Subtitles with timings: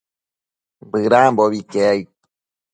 [0.91, 2.07] Bëdambobi iquec aid